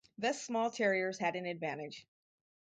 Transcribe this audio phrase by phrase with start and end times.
[0.17, 2.07] Thus small terriers had an advantage.